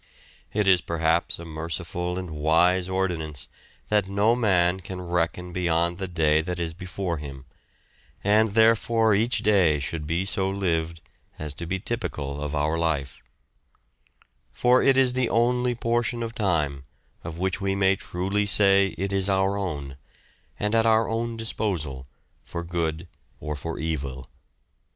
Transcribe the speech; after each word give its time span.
It 0.51 0.67
is 0.67 0.81
perhaps 0.81 1.37
a 1.37 1.45
merciful 1.45 2.17
and 2.17 2.31
wise 2.31 2.89
ordinance 2.89 3.49
that 3.89 4.07
no 4.09 4.35
man 4.35 4.79
can 4.79 4.99
reckon 4.99 5.53
beyond 5.53 5.99
the 5.99 6.07
day 6.07 6.41
that 6.41 6.57
is 6.59 6.73
before 6.73 7.17
him, 7.17 7.45
and 8.23 8.55
therefore 8.55 9.13
each 9.13 9.43
day 9.43 9.77
should 9.77 10.07
be 10.07 10.25
so 10.25 10.49
lived 10.49 11.01
as 11.37 11.53
to 11.53 11.67
be 11.67 11.77
typical 11.77 12.41
of 12.41 12.55
our 12.55 12.79
life; 12.79 13.21
for 14.51 14.81
it 14.81 14.97
is 14.97 15.13
the 15.13 15.29
only 15.29 15.75
portion 15.75 16.23
of 16.23 16.33
time 16.33 16.85
of 17.23 17.37
which 17.37 17.61
we 17.61 17.75
may 17.75 17.95
truly 17.95 18.47
say 18.47 18.95
it 18.97 19.13
is 19.13 19.29
our 19.29 19.55
own, 19.55 19.97
and 20.59 20.73
at 20.73 20.87
our 20.87 21.07
own 21.07 21.37
disposal 21.37 22.07
for 22.43 22.63
good 22.63 23.07
or 23.39 23.55
for 23.55 23.77
evil. 23.77 24.27